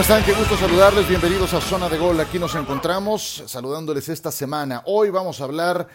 ¿Cómo 0.00 0.16
están? 0.16 0.24
Qué 0.24 0.32
gusto 0.32 0.56
saludarles. 0.56 1.06
Bienvenidos 1.06 1.52
a 1.52 1.60
Zona 1.60 1.86
de 1.90 1.98
Gol. 1.98 2.18
Aquí 2.20 2.38
nos 2.38 2.54
encontramos 2.54 3.44
saludándoles 3.46 4.08
esta 4.08 4.32
semana. 4.32 4.82
Hoy 4.86 5.10
vamos 5.10 5.42
a 5.42 5.44
hablar 5.44 5.88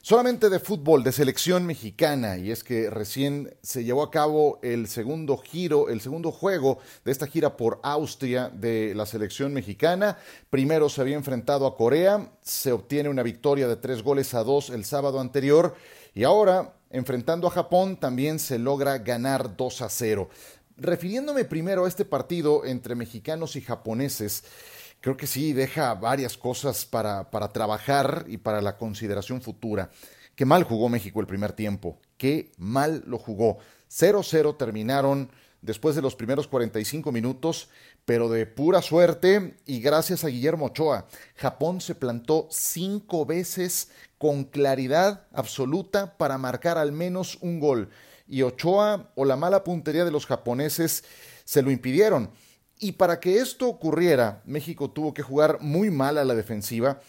solamente 0.00 0.48
de 0.48 0.60
fútbol, 0.60 1.02
de 1.02 1.10
selección 1.10 1.66
mexicana. 1.66 2.38
Y 2.38 2.52
es 2.52 2.62
que 2.62 2.88
recién 2.88 3.52
se 3.60 3.82
llevó 3.82 4.04
a 4.04 4.12
cabo 4.12 4.60
el 4.62 4.86
segundo 4.86 5.36
giro, 5.38 5.88
el 5.88 6.00
segundo 6.00 6.30
juego 6.30 6.78
de 7.04 7.10
esta 7.10 7.26
gira 7.26 7.56
por 7.56 7.80
Austria 7.82 8.48
de 8.48 8.94
la 8.94 9.06
selección 9.06 9.52
mexicana. 9.52 10.18
Primero 10.50 10.88
se 10.88 11.00
había 11.00 11.16
enfrentado 11.16 11.66
a 11.66 11.76
Corea. 11.76 12.30
Se 12.40 12.70
obtiene 12.70 13.08
una 13.08 13.24
victoria 13.24 13.66
de 13.66 13.74
tres 13.74 14.04
goles 14.04 14.34
a 14.34 14.44
dos 14.44 14.70
el 14.70 14.84
sábado 14.84 15.18
anterior. 15.18 15.74
Y 16.14 16.22
ahora, 16.22 16.74
enfrentando 16.90 17.48
a 17.48 17.50
Japón, 17.50 17.96
también 17.96 18.38
se 18.38 18.58
logra 18.58 18.98
ganar 18.98 19.56
2 19.56 19.82
a 19.82 19.88
0. 19.88 20.28
Refiriéndome 20.80 21.44
primero 21.44 21.84
a 21.84 21.88
este 21.88 22.04
partido 22.04 22.64
entre 22.64 22.94
mexicanos 22.94 23.56
y 23.56 23.60
japoneses, 23.60 24.44
creo 25.00 25.16
que 25.16 25.26
sí 25.26 25.52
deja 25.52 25.92
varias 25.94 26.38
cosas 26.38 26.86
para, 26.86 27.32
para 27.32 27.48
trabajar 27.48 28.26
y 28.28 28.36
para 28.36 28.62
la 28.62 28.76
consideración 28.76 29.42
futura. 29.42 29.90
Qué 30.36 30.44
mal 30.44 30.62
jugó 30.62 30.88
México 30.88 31.18
el 31.20 31.26
primer 31.26 31.52
tiempo, 31.52 31.98
qué 32.16 32.52
mal 32.58 33.02
lo 33.08 33.18
jugó. 33.18 33.58
0-0 33.90 34.56
terminaron 34.56 35.32
después 35.62 35.96
de 35.96 36.02
los 36.02 36.14
primeros 36.14 36.46
45 36.46 37.10
minutos, 37.10 37.70
pero 38.04 38.28
de 38.28 38.46
pura 38.46 38.80
suerte 38.80 39.56
y 39.66 39.80
gracias 39.80 40.22
a 40.22 40.28
Guillermo 40.28 40.66
Ochoa. 40.66 41.08
Japón 41.34 41.80
se 41.80 41.96
plantó 41.96 42.46
cinco 42.52 43.26
veces 43.26 43.90
con 44.16 44.44
claridad 44.44 45.26
absoluta 45.32 46.16
para 46.16 46.38
marcar 46.38 46.78
al 46.78 46.92
menos 46.92 47.36
un 47.40 47.58
gol 47.58 47.90
y 48.28 48.42
Ochoa 48.42 49.10
o 49.14 49.24
la 49.24 49.36
mala 49.36 49.64
puntería 49.64 50.04
de 50.04 50.10
los 50.10 50.26
japoneses 50.26 51.04
se 51.44 51.62
lo 51.62 51.70
impidieron. 51.70 52.30
Y 52.78 52.92
para 52.92 53.18
que 53.18 53.38
esto 53.38 53.68
ocurriera, 53.68 54.42
México 54.44 54.90
tuvo 54.90 55.12
que 55.12 55.22
jugar 55.22 55.58
muy 55.60 55.90
mal 55.90 56.18
a 56.18 56.24
la 56.24 56.34
defensiva 56.34 57.00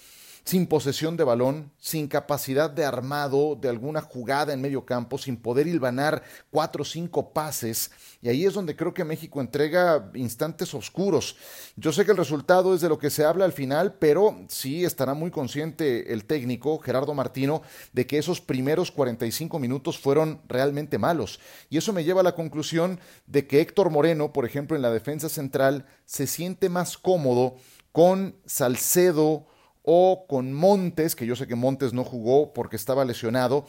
sin 0.49 0.65
posesión 0.65 1.15
de 1.15 1.23
balón, 1.23 1.71
sin 1.77 2.07
capacidad 2.07 2.71
de 2.71 2.83
armado 2.83 3.55
de 3.55 3.69
alguna 3.69 4.01
jugada 4.01 4.51
en 4.51 4.59
medio 4.59 4.83
campo, 4.83 5.19
sin 5.19 5.37
poder 5.37 5.67
hilvanar 5.67 6.23
cuatro 6.49 6.81
o 6.81 6.85
cinco 6.85 7.33
pases. 7.33 7.91
Y 8.19 8.29
ahí 8.29 8.45
es 8.45 8.55
donde 8.55 8.75
creo 8.75 8.91
que 8.91 9.03
México 9.03 9.41
entrega 9.41 10.09
instantes 10.15 10.73
oscuros. 10.73 11.35
Yo 11.75 11.93
sé 11.93 12.03
que 12.03 12.09
el 12.09 12.17
resultado 12.17 12.73
es 12.73 12.81
de 12.81 12.89
lo 12.89 12.97
que 12.97 13.11
se 13.11 13.25
habla 13.25 13.45
al 13.45 13.53
final, 13.53 13.93
pero 13.99 14.43
sí 14.47 14.83
estará 14.85 15.13
muy 15.13 15.29
consciente 15.29 16.11
el 16.13 16.25
técnico, 16.25 16.79
Gerardo 16.79 17.13
Martino, 17.13 17.61
de 17.93 18.07
que 18.07 18.17
esos 18.17 18.41
primeros 18.41 18.89
45 18.89 19.59
minutos 19.59 19.99
fueron 19.99 20.41
realmente 20.47 20.97
malos. 20.97 21.39
Y 21.69 21.77
eso 21.77 21.93
me 21.93 22.03
lleva 22.03 22.21
a 22.21 22.23
la 22.23 22.33
conclusión 22.33 22.99
de 23.27 23.45
que 23.45 23.61
Héctor 23.61 23.91
Moreno, 23.91 24.33
por 24.33 24.47
ejemplo, 24.47 24.75
en 24.75 24.81
la 24.81 24.89
defensa 24.89 25.29
central, 25.29 25.85
se 26.05 26.25
siente 26.25 26.69
más 26.69 26.97
cómodo 26.97 27.57
con 27.91 28.35
Salcedo, 28.47 29.45
o 29.83 30.25
con 30.27 30.53
Montes, 30.53 31.15
que 31.15 31.25
yo 31.25 31.35
sé 31.35 31.47
que 31.47 31.55
Montes 31.55 31.93
no 31.93 32.03
jugó 32.03 32.53
porque 32.53 32.75
estaba 32.75 33.05
lesionado, 33.05 33.65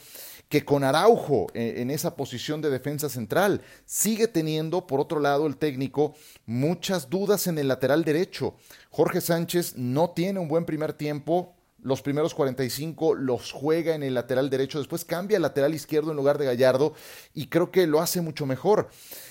que 0.49 0.65
con 0.65 0.83
Araujo 0.83 1.47
eh, 1.55 1.75
en 1.79 1.91
esa 1.91 2.17
posición 2.17 2.61
de 2.61 2.71
defensa 2.71 3.09
central. 3.09 3.63
Sigue 3.87 4.27
teniendo, 4.27 4.87
por 4.87 5.01
otro 5.01 5.21
lado, 5.21 5.47
el 5.47 5.57
técnico 5.57 6.15
muchas 6.45 7.09
dudas 7.09 7.47
en 7.47 7.57
el 7.59 7.69
lateral 7.69 8.05
derecho. 8.05 8.57
Jorge 8.91 9.21
Sánchez 9.21 9.77
no 9.77 10.11
tiene 10.11 10.41
un 10.41 10.49
buen 10.49 10.65
primer 10.65 10.93
tiempo. 10.93 11.55
Los 11.83 12.03
primeros 12.03 12.35
45 12.35 13.15
los 13.15 13.53
juega 13.53 13.95
en 13.95 14.03
el 14.03 14.13
lateral 14.13 14.51
derecho, 14.51 14.79
después 14.79 15.05
cambia 15.05 15.39
al 15.39 15.43
lateral 15.43 15.75
izquierdo 15.75 16.11
en 16.11 16.17
lugar 16.19 16.37
de 16.37 16.45
Gallardo 16.45 16.93
y 17.33 17.47
creo 17.47 17.71
que 17.71 17.87
lo 17.87 18.01
hace 18.01 18.21
mucho 18.21 18.45
mejor. 18.45 18.91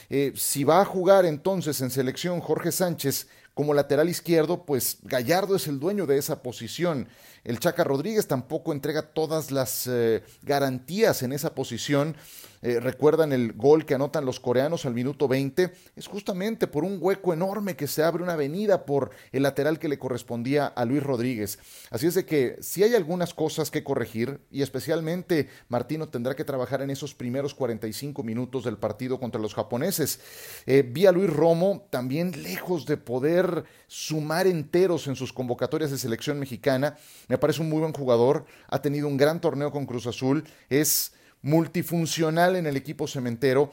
Eh, 0.09 0.33
si 0.35 0.63
va 0.63 0.81
a 0.81 0.85
jugar 0.85 1.25
entonces 1.25 1.79
en 1.81 1.91
selección 1.91 2.39
Jorge 2.39 2.71
Sánchez 2.71 3.27
como 3.59 3.73
lateral 3.73 4.07
izquierdo, 4.07 4.63
pues 4.63 4.99
Gallardo 5.03 5.57
es 5.57 5.67
el 5.67 5.81
dueño 5.81 6.05
de 6.05 6.17
esa 6.17 6.41
posición. 6.41 7.09
El 7.43 7.59
Chaca 7.59 7.83
Rodríguez 7.83 8.25
tampoco 8.25 8.71
entrega 8.71 9.01
todas 9.01 9.51
las 9.51 9.85
eh, 9.85 10.23
garantías 10.43 11.23
en 11.23 11.33
esa 11.33 11.55
posición 11.55 12.15
eh, 12.61 12.79
recuerdan 12.79 13.31
el 13.31 13.53
gol 13.53 13.85
que 13.85 13.95
anotan 13.95 14.25
los 14.25 14.39
coreanos 14.39 14.85
al 14.85 14.93
minuto 14.93 15.27
20, 15.27 15.71
es 15.95 16.07
justamente 16.07 16.67
por 16.67 16.83
un 16.83 16.97
hueco 16.99 17.33
enorme 17.33 17.75
que 17.75 17.87
se 17.87 18.03
abre 18.03 18.23
una 18.23 18.33
avenida 18.33 18.85
por 18.85 19.11
el 19.31 19.43
lateral 19.43 19.79
que 19.79 19.87
le 19.87 19.99
correspondía 19.99 20.67
a 20.67 20.85
Luis 20.85 21.03
Rodríguez. 21.03 21.59
Así 21.89 22.07
es 22.07 22.15
de 22.15 22.25
que 22.25 22.57
si 22.61 22.83
hay 22.83 22.95
algunas 22.95 23.33
cosas 23.33 23.71
que 23.71 23.83
corregir 23.83 24.39
y 24.51 24.61
especialmente 24.61 25.49
Martino 25.67 26.09
tendrá 26.09 26.35
que 26.35 26.43
trabajar 26.43 26.81
en 26.81 26.89
esos 26.89 27.13
primeros 27.13 27.53
45 27.53 28.23
minutos 28.23 28.63
del 28.63 28.77
partido 28.77 29.19
contra 29.19 29.41
los 29.41 29.53
japoneses. 29.53 30.19
Eh, 30.65 30.83
vi 30.87 31.05
a 31.05 31.11
Luis 31.11 31.29
Romo 31.29 31.87
también 31.89 32.43
lejos 32.43 32.85
de 32.85 32.97
poder 32.97 33.63
sumar 33.87 34.47
enteros 34.47 35.07
en 35.07 35.15
sus 35.15 35.33
convocatorias 35.33 35.91
de 35.91 35.97
selección 35.97 36.39
mexicana. 36.39 36.97
Me 37.27 37.37
parece 37.37 37.61
un 37.61 37.69
muy 37.69 37.79
buen 37.79 37.93
jugador, 37.93 38.45
ha 38.67 38.81
tenido 38.81 39.07
un 39.07 39.17
gran 39.17 39.41
torneo 39.41 39.71
con 39.71 39.85
Cruz 39.85 40.07
Azul, 40.07 40.43
es 40.69 41.13
multifuncional 41.41 42.55
en 42.55 42.65
el 42.65 42.77
equipo 42.77 43.07
cementero, 43.07 43.71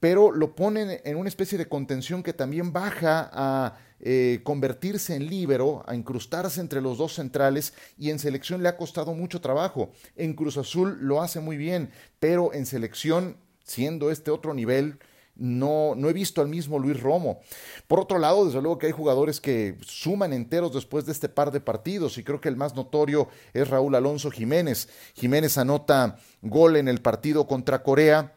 pero 0.00 0.30
lo 0.30 0.54
ponen 0.54 1.00
en 1.04 1.16
una 1.16 1.28
especie 1.28 1.58
de 1.58 1.68
contención 1.68 2.22
que 2.22 2.32
también 2.32 2.72
baja 2.72 3.30
a 3.32 3.78
eh, 4.00 4.40
convertirse 4.44 5.16
en 5.16 5.26
líbero, 5.26 5.82
a 5.88 5.96
incrustarse 5.96 6.60
entre 6.60 6.80
los 6.80 6.98
dos 6.98 7.14
centrales 7.14 7.74
y 7.98 8.10
en 8.10 8.20
selección 8.20 8.62
le 8.62 8.68
ha 8.68 8.76
costado 8.76 9.14
mucho 9.14 9.40
trabajo. 9.40 9.90
En 10.14 10.34
Cruz 10.34 10.56
Azul 10.56 10.98
lo 11.00 11.20
hace 11.20 11.40
muy 11.40 11.56
bien, 11.56 11.90
pero 12.20 12.54
en 12.54 12.64
selección, 12.64 13.36
siendo 13.64 14.12
este 14.12 14.30
otro 14.30 14.54
nivel, 14.54 14.98
no, 15.38 15.94
no 15.96 16.10
he 16.10 16.12
visto 16.12 16.40
al 16.40 16.48
mismo 16.48 16.78
Luis 16.78 17.00
Romo. 17.00 17.40
Por 17.86 18.00
otro 18.00 18.18
lado, 18.18 18.44
desde 18.44 18.60
luego 18.60 18.78
que 18.78 18.86
hay 18.86 18.92
jugadores 18.92 19.40
que 19.40 19.78
suman 19.80 20.32
enteros 20.32 20.74
después 20.74 21.06
de 21.06 21.12
este 21.12 21.28
par 21.28 21.50
de 21.52 21.60
partidos 21.60 22.18
y 22.18 22.24
creo 22.24 22.40
que 22.40 22.48
el 22.48 22.56
más 22.56 22.74
notorio 22.74 23.28
es 23.54 23.68
Raúl 23.68 23.94
Alonso 23.94 24.30
Jiménez. 24.30 24.88
Jiménez 25.14 25.56
anota 25.56 26.18
gol 26.42 26.76
en 26.76 26.88
el 26.88 27.00
partido 27.00 27.46
contra 27.46 27.82
Corea 27.82 28.34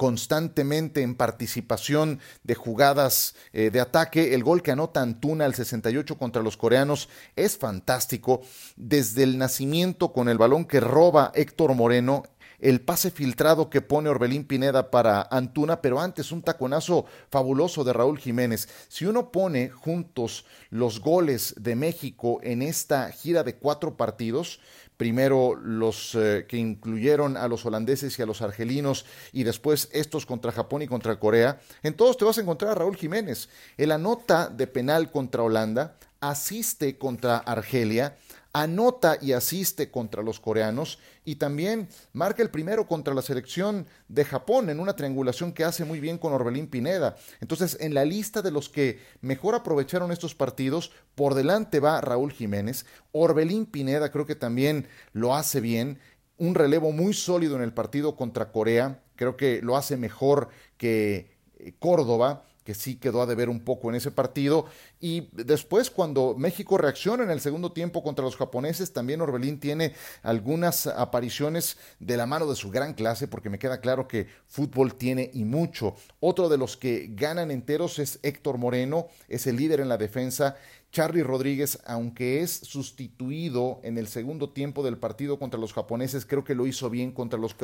constantemente 0.00 1.02
en 1.02 1.14
participación 1.14 2.20
de 2.42 2.54
jugadas 2.54 3.34
eh, 3.52 3.68
de 3.68 3.80
ataque. 3.80 4.32
El 4.34 4.42
gol 4.42 4.62
que 4.62 4.70
anota 4.70 5.02
Antuna 5.02 5.44
al 5.44 5.54
68 5.54 6.16
contra 6.16 6.42
los 6.42 6.56
coreanos 6.56 7.10
es 7.36 7.58
fantástico. 7.58 8.40
Desde 8.76 9.24
el 9.24 9.36
nacimiento 9.36 10.14
con 10.14 10.30
el 10.30 10.38
balón 10.38 10.64
que 10.64 10.80
roba 10.80 11.32
Héctor 11.34 11.74
Moreno, 11.74 12.22
el 12.60 12.80
pase 12.80 13.10
filtrado 13.10 13.70
que 13.70 13.80
pone 13.80 14.08
Orbelín 14.08 14.44
Pineda 14.44 14.90
para 14.90 15.26
Antuna, 15.30 15.80
pero 15.80 16.00
antes 16.00 16.32
un 16.32 16.42
taconazo 16.42 17.06
fabuloso 17.30 17.84
de 17.84 17.92
Raúl 17.92 18.18
Jiménez. 18.18 18.68
Si 18.88 19.06
uno 19.06 19.32
pone 19.32 19.70
juntos 19.70 20.44
los 20.70 21.00
goles 21.00 21.54
de 21.58 21.74
México 21.74 22.40
en 22.42 22.62
esta 22.62 23.10
gira 23.12 23.42
de 23.42 23.56
cuatro 23.56 23.96
partidos, 23.96 24.60
primero 24.96 25.54
los 25.54 26.14
eh, 26.14 26.44
que 26.46 26.58
incluyeron 26.58 27.38
a 27.38 27.48
los 27.48 27.64
holandeses 27.64 28.18
y 28.18 28.22
a 28.22 28.26
los 28.26 28.42
argelinos 28.42 29.06
y 29.32 29.44
después 29.44 29.88
estos 29.92 30.26
contra 30.26 30.52
Japón 30.52 30.82
y 30.82 30.88
contra 30.88 31.18
Corea, 31.18 31.58
en 31.82 31.94
todos 31.94 32.18
te 32.18 32.26
vas 32.26 32.36
a 32.36 32.42
encontrar 32.42 32.72
a 32.72 32.74
Raúl 32.74 32.96
Jiménez. 32.96 33.48
El 33.78 33.92
anota 33.92 34.50
de 34.50 34.66
penal 34.66 35.10
contra 35.10 35.42
Holanda, 35.42 35.96
asiste 36.20 36.98
contra 36.98 37.38
Argelia, 37.38 38.16
anota 38.52 39.18
y 39.20 39.32
asiste 39.32 39.90
contra 39.90 40.22
los 40.22 40.40
coreanos 40.40 40.98
y 41.24 41.36
también 41.36 41.88
marca 42.12 42.42
el 42.42 42.50
primero 42.50 42.86
contra 42.86 43.14
la 43.14 43.22
selección 43.22 43.86
de 44.08 44.24
Japón 44.24 44.70
en 44.70 44.80
una 44.80 44.96
triangulación 44.96 45.52
que 45.52 45.64
hace 45.64 45.84
muy 45.84 46.00
bien 46.00 46.18
con 46.18 46.32
Orbelín 46.32 46.66
Pineda. 46.66 47.16
Entonces, 47.40 47.76
en 47.80 47.94
la 47.94 48.04
lista 48.04 48.42
de 48.42 48.50
los 48.50 48.68
que 48.68 49.00
mejor 49.20 49.54
aprovecharon 49.54 50.10
estos 50.10 50.34
partidos, 50.34 50.90
por 51.14 51.34
delante 51.34 51.80
va 51.80 52.00
Raúl 52.00 52.32
Jiménez. 52.32 52.86
Orbelín 53.12 53.66
Pineda 53.66 54.10
creo 54.10 54.26
que 54.26 54.34
también 54.34 54.88
lo 55.12 55.34
hace 55.34 55.60
bien. 55.60 55.98
Un 56.36 56.54
relevo 56.54 56.90
muy 56.90 57.12
sólido 57.14 57.56
en 57.56 57.62
el 57.62 57.72
partido 57.72 58.16
contra 58.16 58.50
Corea. 58.50 59.02
Creo 59.14 59.36
que 59.36 59.60
lo 59.62 59.76
hace 59.76 59.96
mejor 59.96 60.48
que 60.76 61.36
eh, 61.58 61.74
Córdoba 61.78 62.44
que 62.64 62.74
sí 62.74 62.96
quedó 62.96 63.22
a 63.22 63.26
deber 63.26 63.48
un 63.48 63.60
poco 63.60 63.88
en 63.88 63.96
ese 63.96 64.10
partido. 64.10 64.66
Y 65.00 65.28
después, 65.32 65.90
cuando 65.90 66.34
México 66.36 66.78
reacciona 66.78 67.24
en 67.24 67.30
el 67.30 67.40
segundo 67.40 67.72
tiempo 67.72 68.02
contra 68.02 68.24
los 68.24 68.36
japoneses, 68.36 68.92
también 68.92 69.20
Orbelín 69.20 69.60
tiene 69.60 69.94
algunas 70.22 70.86
apariciones 70.86 71.78
de 71.98 72.16
la 72.16 72.26
mano 72.26 72.46
de 72.46 72.56
su 72.56 72.70
gran 72.70 72.94
clase, 72.94 73.28
porque 73.28 73.50
me 73.50 73.58
queda 73.58 73.80
claro 73.80 74.06
que 74.06 74.26
fútbol 74.46 74.94
tiene 74.94 75.30
y 75.32 75.44
mucho. 75.44 75.94
Otro 76.20 76.48
de 76.48 76.58
los 76.58 76.76
que 76.76 77.08
ganan 77.12 77.50
enteros 77.50 77.98
es 77.98 78.18
Héctor 78.22 78.58
Moreno, 78.58 79.08
es 79.28 79.46
el 79.46 79.56
líder 79.56 79.80
en 79.80 79.88
la 79.88 79.96
defensa 79.96 80.56
Charlie 80.92 81.22
Rodríguez, 81.22 81.78
aunque 81.86 82.42
es 82.42 82.50
sustituido 82.50 83.80
en 83.84 83.96
el 83.96 84.08
segundo 84.08 84.50
tiempo 84.50 84.82
del 84.82 84.98
partido 84.98 85.38
contra 85.38 85.60
los 85.60 85.72
japoneses, 85.72 86.26
creo 86.26 86.42
que 86.42 86.56
lo 86.56 86.66
hizo 86.66 86.90
bien 86.90 87.12
contra 87.12 87.38
los, 87.38 87.54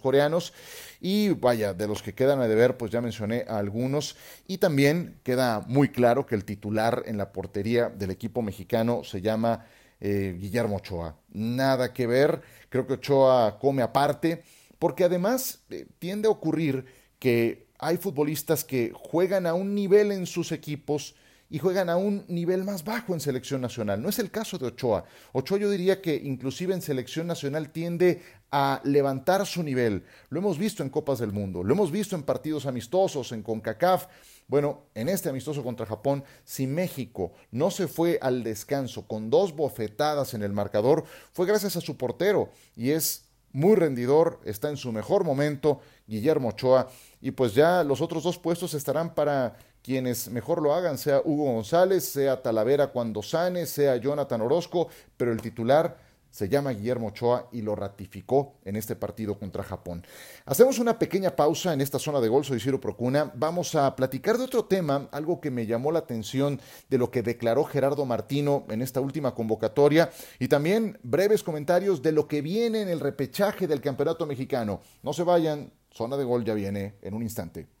coreanos. 0.00 0.52
Y 1.00 1.30
vaya, 1.30 1.74
de 1.74 1.88
los 1.88 2.02
que 2.02 2.14
quedan 2.14 2.40
a 2.40 2.46
deber, 2.46 2.76
pues 2.76 2.92
ya 2.92 3.00
mencioné 3.00 3.44
a 3.48 3.58
algunos. 3.58 4.16
Y 4.46 4.58
también 4.58 5.18
queda 5.24 5.64
muy 5.66 5.88
claro 5.88 6.26
que 6.26 6.36
el 6.36 6.44
titular 6.44 7.02
en 7.06 7.18
la 7.18 7.32
portería 7.32 7.88
del 7.88 8.12
equipo 8.12 8.40
mexicano 8.40 9.02
se 9.02 9.20
llama 9.20 9.66
eh, 10.00 10.36
Guillermo 10.38 10.76
Ochoa. 10.76 11.16
Nada 11.32 11.92
que 11.92 12.06
ver, 12.06 12.40
creo 12.68 12.86
que 12.86 12.94
Ochoa 12.94 13.58
come 13.58 13.82
aparte, 13.82 14.44
porque 14.78 15.02
además 15.02 15.64
eh, 15.70 15.86
tiende 15.98 16.28
a 16.28 16.30
ocurrir 16.30 16.84
que 17.18 17.66
hay 17.78 17.96
futbolistas 17.96 18.62
que 18.62 18.92
juegan 18.94 19.46
a 19.46 19.54
un 19.54 19.74
nivel 19.74 20.12
en 20.12 20.26
sus 20.26 20.52
equipos 20.52 21.16
y 21.48 21.58
juegan 21.58 21.88
a 21.88 21.96
un 21.96 22.24
nivel 22.28 22.64
más 22.64 22.84
bajo 22.84 23.14
en 23.14 23.20
selección 23.20 23.60
nacional. 23.60 24.02
No 24.02 24.08
es 24.08 24.18
el 24.18 24.30
caso 24.30 24.58
de 24.58 24.66
Ochoa. 24.66 25.04
Ochoa 25.32 25.58
yo 25.58 25.70
diría 25.70 26.00
que 26.00 26.14
inclusive 26.14 26.74
en 26.74 26.82
selección 26.82 27.26
nacional 27.26 27.70
tiende 27.70 28.22
a 28.50 28.80
levantar 28.84 29.46
su 29.46 29.62
nivel. 29.62 30.04
Lo 30.28 30.40
hemos 30.40 30.58
visto 30.58 30.82
en 30.82 30.90
Copas 30.90 31.18
del 31.18 31.32
Mundo, 31.32 31.62
lo 31.62 31.74
hemos 31.74 31.90
visto 31.90 32.16
en 32.16 32.22
partidos 32.22 32.66
amistosos, 32.66 33.32
en 33.32 33.42
CONCACAF. 33.42 34.06
Bueno, 34.48 34.84
en 34.94 35.08
este 35.08 35.28
amistoso 35.28 35.64
contra 35.64 35.86
Japón, 35.86 36.22
si 36.44 36.66
México 36.68 37.32
no 37.50 37.70
se 37.70 37.88
fue 37.88 38.18
al 38.22 38.44
descanso 38.44 39.06
con 39.08 39.28
dos 39.28 39.54
bofetadas 39.56 40.34
en 40.34 40.42
el 40.42 40.52
marcador, 40.52 41.04
fue 41.32 41.46
gracias 41.46 41.76
a 41.76 41.80
su 41.80 41.96
portero 41.96 42.50
y 42.76 42.90
es 42.90 43.24
muy 43.52 43.74
rendidor, 43.74 44.40
está 44.44 44.68
en 44.68 44.76
su 44.76 44.92
mejor 44.92 45.24
momento, 45.24 45.80
Guillermo 46.06 46.50
Ochoa, 46.50 46.88
y 47.22 47.30
pues 47.30 47.54
ya 47.54 47.82
los 47.82 48.00
otros 48.02 48.22
dos 48.22 48.38
puestos 48.38 48.74
estarán 48.74 49.14
para 49.14 49.56
quienes 49.86 50.28
mejor 50.30 50.60
lo 50.60 50.74
hagan, 50.74 50.98
sea 50.98 51.22
Hugo 51.24 51.44
González, 51.44 52.04
sea 52.04 52.42
Talavera 52.42 52.88
cuando 52.88 53.22
sane, 53.22 53.66
sea 53.66 53.96
Jonathan 53.96 54.40
Orozco, 54.40 54.88
pero 55.16 55.30
el 55.30 55.40
titular 55.40 55.96
se 56.28 56.48
llama 56.48 56.72
Guillermo 56.72 57.06
Ochoa 57.06 57.48
y 57.52 57.62
lo 57.62 57.76
ratificó 57.76 58.56
en 58.64 58.74
este 58.74 58.96
partido 58.96 59.38
contra 59.38 59.62
Japón. 59.62 60.04
Hacemos 60.44 60.80
una 60.80 60.98
pequeña 60.98 61.36
pausa 61.36 61.72
en 61.72 61.80
esta 61.80 62.00
zona 62.00 62.20
de 62.20 62.26
gol, 62.26 62.44
soy 62.44 62.58
Ciro 62.58 62.80
Procuna. 62.80 63.30
Vamos 63.36 63.76
a 63.76 63.94
platicar 63.94 64.36
de 64.38 64.44
otro 64.44 64.64
tema, 64.64 65.08
algo 65.12 65.40
que 65.40 65.52
me 65.52 65.66
llamó 65.66 65.92
la 65.92 66.00
atención 66.00 66.60
de 66.90 66.98
lo 66.98 67.12
que 67.12 67.22
declaró 67.22 67.62
Gerardo 67.62 68.04
Martino 68.06 68.66
en 68.68 68.82
esta 68.82 69.00
última 69.00 69.36
convocatoria 69.36 70.10
y 70.40 70.48
también 70.48 70.98
breves 71.04 71.44
comentarios 71.44 72.02
de 72.02 72.10
lo 72.10 72.26
que 72.26 72.42
viene 72.42 72.82
en 72.82 72.88
el 72.88 72.98
repechaje 72.98 73.68
del 73.68 73.80
Campeonato 73.80 74.26
Mexicano. 74.26 74.80
No 75.04 75.12
se 75.12 75.22
vayan, 75.22 75.72
zona 75.92 76.16
de 76.16 76.24
gol 76.24 76.44
ya 76.44 76.54
viene 76.54 76.96
en 77.02 77.14
un 77.14 77.22
instante. 77.22 77.75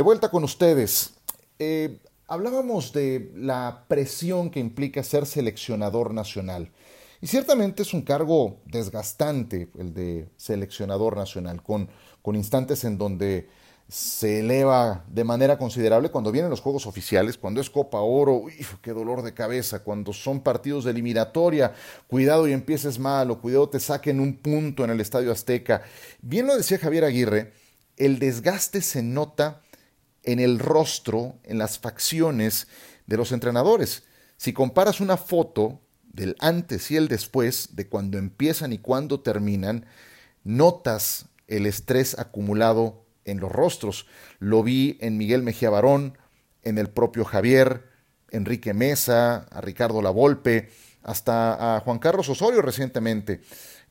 De 0.00 0.04
vuelta 0.04 0.30
con 0.30 0.44
ustedes. 0.44 1.10
Eh, 1.58 1.98
hablábamos 2.26 2.94
de 2.94 3.30
la 3.34 3.84
presión 3.86 4.48
que 4.48 4.58
implica 4.58 5.02
ser 5.02 5.26
seleccionador 5.26 6.14
nacional. 6.14 6.72
Y 7.20 7.26
ciertamente 7.26 7.82
es 7.82 7.92
un 7.92 8.00
cargo 8.00 8.62
desgastante 8.64 9.68
el 9.78 9.92
de 9.92 10.30
seleccionador 10.38 11.18
nacional, 11.18 11.62
con, 11.62 11.90
con 12.22 12.34
instantes 12.34 12.84
en 12.84 12.96
donde 12.96 13.50
se 13.90 14.40
eleva 14.40 15.04
de 15.06 15.22
manera 15.22 15.58
considerable 15.58 16.08
cuando 16.08 16.32
vienen 16.32 16.48
los 16.48 16.62
juegos 16.62 16.86
oficiales, 16.86 17.36
cuando 17.36 17.60
es 17.60 17.68
Copa 17.68 18.00
Oro, 18.00 18.36
uy, 18.36 18.54
qué 18.80 18.92
dolor 18.92 19.20
de 19.20 19.34
cabeza, 19.34 19.80
cuando 19.80 20.14
son 20.14 20.40
partidos 20.40 20.84
de 20.84 20.92
eliminatoria, 20.92 21.74
cuidado 22.06 22.48
y 22.48 22.54
empieces 22.54 22.98
mal, 22.98 23.30
o 23.30 23.38
cuidado 23.38 23.68
te 23.68 23.80
saquen 23.80 24.18
un 24.18 24.38
punto 24.38 24.82
en 24.82 24.88
el 24.88 25.00
Estadio 25.02 25.30
Azteca. 25.30 25.82
Bien 26.22 26.46
lo 26.46 26.56
decía 26.56 26.78
Javier 26.78 27.04
Aguirre, 27.04 27.52
el 27.98 28.18
desgaste 28.18 28.80
se 28.80 29.02
nota 29.02 29.60
en 30.22 30.40
el 30.40 30.58
rostro, 30.58 31.38
en 31.44 31.58
las 31.58 31.78
facciones 31.78 32.68
de 33.06 33.16
los 33.16 33.32
entrenadores. 33.32 34.04
Si 34.36 34.52
comparas 34.52 35.00
una 35.00 35.16
foto 35.16 35.80
del 36.12 36.36
antes 36.40 36.90
y 36.90 36.96
el 36.96 37.08
después, 37.08 37.76
de 37.76 37.88
cuando 37.88 38.18
empiezan 38.18 38.72
y 38.72 38.78
cuando 38.78 39.20
terminan, 39.20 39.86
notas 40.44 41.26
el 41.46 41.66
estrés 41.66 42.18
acumulado 42.18 43.04
en 43.24 43.40
los 43.40 43.50
rostros. 43.50 44.06
Lo 44.38 44.62
vi 44.62 44.98
en 45.00 45.18
Miguel 45.18 45.42
Mejía 45.42 45.70
Barón, 45.70 46.18
en 46.62 46.78
el 46.78 46.88
propio 46.88 47.24
Javier, 47.24 47.84
Enrique 48.30 48.74
Mesa, 48.74 49.46
a 49.50 49.60
Ricardo 49.60 50.02
Lavolpe, 50.02 50.70
hasta 51.02 51.76
a 51.76 51.80
Juan 51.80 51.98
Carlos 51.98 52.28
Osorio 52.28 52.62
recientemente. 52.62 53.40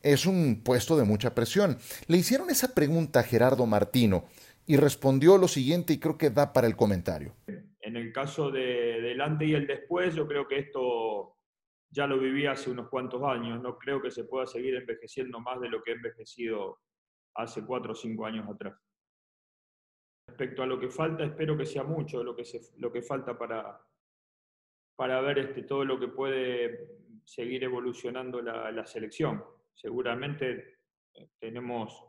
Es 0.01 0.25
un 0.25 0.61
puesto 0.63 0.97
de 0.97 1.03
mucha 1.03 1.35
presión. 1.35 1.77
Le 2.07 2.17
hicieron 2.17 2.49
esa 2.49 2.69
pregunta 2.73 3.19
a 3.19 3.23
Gerardo 3.23 3.65
Martino 3.65 4.25
y 4.69 4.77
respondió 4.77 5.39
lo 5.39 5.47
siguiente 5.47 5.93
y 5.93 5.99
creo 5.99 6.15
que 6.15 6.29
da 6.29 6.53
para 6.53 6.67
el 6.67 6.75
comentario. 6.75 7.35
En 7.81 7.95
el 7.95 8.13
caso 8.13 8.51
de, 8.51 9.01
del 9.01 9.19
antes 9.19 9.47
y 9.47 9.55
el 9.55 9.65
después, 9.65 10.13
yo 10.13 10.27
creo 10.27 10.47
que 10.47 10.59
esto 10.59 11.37
ya 11.89 12.05
lo 12.05 12.19
viví 12.19 12.45
hace 12.45 12.69
unos 12.69 12.87
cuantos 12.87 13.23
años. 13.23 13.59
No 13.63 13.79
creo 13.79 13.99
que 13.99 14.11
se 14.11 14.25
pueda 14.25 14.45
seguir 14.45 14.75
envejeciendo 14.75 15.39
más 15.39 15.59
de 15.59 15.69
lo 15.69 15.81
que 15.81 15.89
he 15.89 15.95
envejecido 15.95 16.81
hace 17.33 17.65
cuatro 17.65 17.93
o 17.93 17.95
cinco 17.95 18.27
años 18.27 18.47
atrás. 18.47 18.79
Respecto 20.27 20.61
a 20.61 20.67
lo 20.67 20.79
que 20.79 20.89
falta, 20.89 21.23
espero 21.23 21.57
que 21.57 21.65
sea 21.65 21.83
mucho 21.83 22.23
lo 22.23 22.35
que, 22.35 22.45
se, 22.45 22.61
lo 22.77 22.91
que 22.91 23.01
falta 23.01 23.35
para, 23.35 23.81
para 24.95 25.19
ver 25.21 25.39
este, 25.39 25.63
todo 25.63 25.83
lo 25.83 25.99
que 25.99 26.09
puede 26.09 26.99
seguir 27.25 27.63
evolucionando 27.63 28.39
la, 28.39 28.71
la 28.71 28.85
selección. 28.85 29.43
Seguramente 29.73 30.77
eh, 31.15 31.29
tenemos 31.39 32.08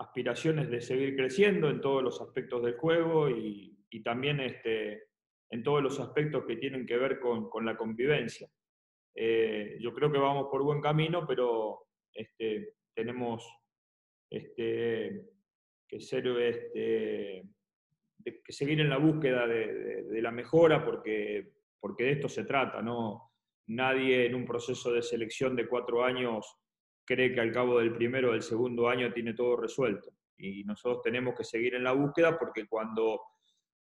aspiraciones 0.00 0.70
de 0.70 0.80
seguir 0.80 1.14
creciendo 1.14 1.68
en 1.68 1.80
todos 1.80 2.02
los 2.02 2.20
aspectos 2.22 2.62
del 2.62 2.76
juego 2.76 3.28
y, 3.28 3.76
también 4.02 4.40
este, 4.40 5.08
en 5.50 5.62
todos 5.62 5.82
los 5.82 6.00
aspectos 6.00 6.44
que 6.46 6.56
tienen 6.56 6.86
que 6.86 6.96
ver 6.96 7.20
con, 7.20 7.64
la 7.66 7.76
convivencia. 7.76 8.48
Eh, 9.14 9.76
yo 9.78 9.92
creo 9.92 10.10
que 10.10 10.18
vamos 10.18 10.46
por 10.50 10.62
buen 10.62 10.80
camino, 10.80 11.26
pero 11.26 11.86
este, 12.14 12.76
tenemos 12.94 13.46
este, 14.30 15.26
que, 15.86 15.96
este, 15.96 17.44
que 18.42 18.52
seguir 18.52 18.80
en 18.80 18.88
la 18.88 18.96
búsqueda 18.96 19.46
de, 19.46 20.22
la 20.22 20.30
mejora 20.30 20.82
porque, 20.82 21.52
porque 21.78 22.04
de 22.04 22.12
esto 22.12 22.28
se 22.28 22.44
trata. 22.44 22.80
¿no? 22.80 23.32
Nadie 23.66 24.24
en 24.24 24.34
un 24.34 24.46
proceso 24.46 24.92
de 24.92 25.02
selección 25.02 25.54
de 25.56 25.68
cuatro 25.68 26.02
años 26.04 26.56
cree 27.10 27.34
que 27.34 27.40
al 27.40 27.50
cabo 27.50 27.80
del 27.80 27.92
primero 27.92 28.30
o 28.30 28.32
del 28.32 28.42
segundo 28.42 28.88
año 28.88 29.12
tiene 29.12 29.34
todo 29.34 29.56
resuelto. 29.56 30.12
Y 30.38 30.62
nosotros 30.62 31.02
tenemos 31.02 31.34
que 31.36 31.42
seguir 31.42 31.74
en 31.74 31.82
la 31.82 31.90
búsqueda 31.90 32.38
porque 32.38 32.68
cuando 32.68 33.20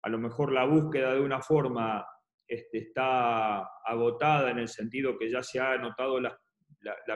a 0.02 0.10
lo 0.10 0.18
mejor 0.18 0.52
la 0.52 0.66
búsqueda 0.66 1.14
de 1.14 1.22
una 1.22 1.40
forma 1.40 2.04
este, 2.48 2.80
está 2.80 3.60
agotada 3.86 4.50
en 4.50 4.58
el 4.58 4.68
sentido 4.68 5.16
que 5.16 5.30
ya 5.30 5.44
se 5.44 5.60
ha 5.60 5.78
notado 5.78 6.20
la, 6.20 6.36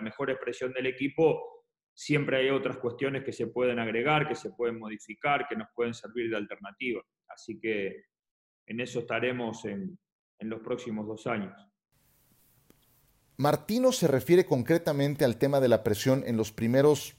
mejor 0.01 0.29
expresión 0.29 0.71
del 0.71 0.85
equipo, 0.85 1.63
siempre 1.95 2.37
hay 2.37 2.49
otras 2.49 2.77
cuestiones 2.77 3.23
que 3.23 3.33
se 3.33 3.47
pueden 3.47 3.79
agregar, 3.79 4.27
que 4.27 4.35
se 4.35 4.51
pueden 4.51 4.77
modificar, 4.77 5.47
que 5.47 5.55
nos 5.55 5.69
pueden 5.73 5.95
servir 5.95 6.29
de 6.29 6.37
alternativa. 6.37 7.01
Así 7.27 7.59
que 7.59 8.05
en 8.67 8.79
eso 8.81 8.99
estaremos 8.99 9.65
en, 9.65 9.97
en 10.37 10.49
los 10.49 10.59
próximos 10.61 11.07
dos 11.07 11.25
años. 11.25 11.72
Martino 13.37 13.91
se 13.91 14.07
refiere 14.07 14.45
concretamente 14.45 15.25
al 15.25 15.37
tema 15.37 15.59
de 15.59 15.67
la 15.67 15.83
presión 15.83 16.23
en 16.27 16.37
los 16.37 16.51
primeros 16.51 17.15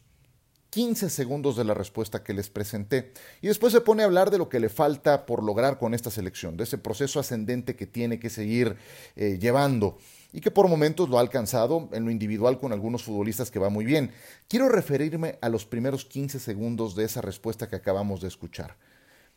15 0.70 1.08
segundos 1.08 1.56
de 1.56 1.64
la 1.64 1.74
respuesta 1.74 2.24
que 2.24 2.34
les 2.34 2.50
presenté. 2.50 3.12
Y 3.40 3.46
después 3.46 3.72
se 3.72 3.80
pone 3.80 4.02
a 4.02 4.06
hablar 4.06 4.30
de 4.30 4.38
lo 4.38 4.48
que 4.48 4.58
le 4.58 4.68
falta 4.68 5.24
por 5.24 5.42
lograr 5.42 5.78
con 5.78 5.94
esta 5.94 6.10
selección, 6.10 6.56
de 6.56 6.64
ese 6.64 6.78
proceso 6.78 7.20
ascendente 7.20 7.76
que 7.76 7.86
tiene 7.86 8.18
que 8.18 8.28
seguir 8.28 8.76
eh, 9.14 9.38
llevando 9.40 9.98
y 10.32 10.40
que 10.40 10.50
por 10.50 10.66
momentos 10.66 11.08
lo 11.08 11.18
ha 11.18 11.20
alcanzado 11.20 11.88
en 11.92 12.04
lo 12.04 12.10
individual 12.10 12.58
con 12.58 12.72
algunos 12.72 13.04
futbolistas 13.04 13.52
que 13.52 13.60
va 13.60 13.68
muy 13.68 13.84
bien. 13.84 14.10
Quiero 14.48 14.68
referirme 14.68 15.38
a 15.40 15.48
los 15.48 15.64
primeros 15.64 16.04
15 16.04 16.40
segundos 16.40 16.96
de 16.96 17.04
esa 17.04 17.20
respuesta 17.20 17.68
que 17.68 17.76
acabamos 17.76 18.20
de 18.20 18.26
escuchar. 18.26 18.76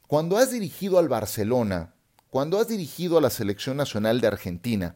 Cuando 0.08 0.38
has 0.38 0.52
dirigido 0.52 0.98
al 0.98 1.08
Barcelona, 1.08 1.94
cuando 2.32 2.60
has 2.60 2.68
dirigido 2.68 3.20
a 3.20 3.22
la 3.22 3.30
selección 3.30 3.78
nacional 3.78 4.22
de 4.22 4.28
Argentina, 4.28 4.96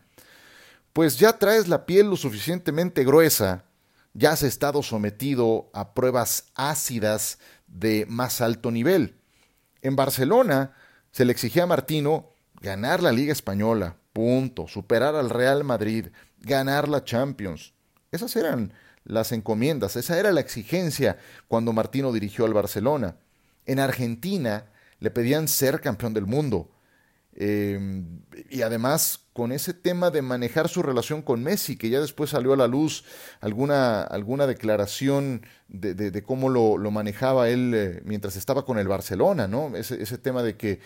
pues 0.93 1.17
ya 1.17 1.37
traes 1.37 1.67
la 1.67 1.85
piel 1.85 2.09
lo 2.09 2.15
suficientemente 2.15 3.03
gruesa, 3.03 3.65
ya 4.13 4.31
has 4.31 4.43
estado 4.43 4.83
sometido 4.83 5.69
a 5.73 5.93
pruebas 5.93 6.45
ácidas 6.55 7.39
de 7.67 8.05
más 8.09 8.41
alto 8.41 8.71
nivel. 8.71 9.15
En 9.81 9.95
Barcelona 9.95 10.73
se 11.11 11.25
le 11.25 11.31
exigía 11.31 11.63
a 11.63 11.67
Martino 11.67 12.29
ganar 12.61 13.01
la 13.01 13.11
Liga 13.11 13.31
Española, 13.31 13.97
punto, 14.13 14.67
superar 14.67 15.15
al 15.15 15.29
Real 15.29 15.63
Madrid, 15.63 16.07
ganar 16.39 16.89
la 16.89 17.03
Champions. 17.03 17.73
Esas 18.11 18.35
eran 18.35 18.73
las 19.03 19.31
encomiendas, 19.31 19.95
esa 19.95 20.19
era 20.19 20.31
la 20.31 20.41
exigencia 20.41 21.17
cuando 21.47 21.73
Martino 21.73 22.11
dirigió 22.11 22.45
al 22.45 22.53
Barcelona. 22.53 23.15
En 23.65 23.79
Argentina, 23.79 24.65
le 24.99 25.11
pedían 25.11 25.47
ser 25.47 25.81
campeón 25.81 26.13
del 26.13 26.27
mundo. 26.27 26.69
Em, 27.33 28.21
y 28.49 28.61
además 28.61 29.20
con 29.33 29.51
ese 29.51 29.73
tema 29.73 30.11
de 30.11 30.21
manejar 30.21 30.67
su 30.67 30.81
relación 30.81 31.21
con 31.21 31.43
Messi, 31.43 31.77
que 31.77 31.89
ya 31.89 32.01
después 32.01 32.31
salió 32.31 32.53
a 32.53 32.57
la 32.57 32.67
luz 32.67 33.05
alguna, 33.39 34.01
alguna 34.01 34.45
declaración 34.45 35.45
de, 35.69 36.23
cómo 36.23 36.49
lo, 36.49 36.77
manejaba 36.91 37.49
él 37.49 37.73
eh, 37.73 38.01
mientras 38.03 38.35
estaba 38.35 38.65
con 38.65 38.77
el 38.77 38.87
Barcelona, 38.87 39.47
¿no? 39.47 39.75
Ese, 39.75 40.01
ese 40.01 40.17
tema 40.17 40.43
de 40.43 40.57
que, 40.57 40.79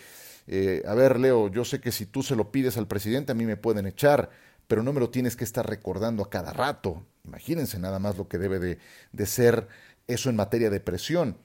eh, 0.46 0.82
a 0.86 0.94
ver, 0.94 1.18
Leo, 1.18 1.48
yo 1.48 1.64
sé 1.64 1.80
que 1.80 1.90
si 1.90 2.06
tú 2.06 2.22
se 2.22 2.36
lo 2.36 2.52
pides 2.52 2.76
al 2.76 2.86
presidente 2.86 3.32
a 3.32 3.34
mí 3.34 3.44
me 3.46 3.56
pueden 3.56 3.86
echar, 3.86 4.30
pero 4.68 4.82
no 4.82 4.92
me 4.92 5.00
lo 5.00 5.10
tienes 5.10 5.34
que 5.34 5.44
estar 5.44 5.68
recordando 5.68 6.22
a 6.22 6.30
cada 6.30 6.52
rato. 6.52 7.04
Imagínense 7.24 7.78
nada 7.80 7.98
más 7.98 8.16
lo 8.16 8.28
que 8.28 8.38
debe 8.38 8.60
de, 8.60 8.78
de 9.12 9.26
ser 9.26 9.66
eso 10.06 10.30
en 10.30 10.36
materia 10.36 10.70
de 10.70 10.78
presión. 10.78 11.36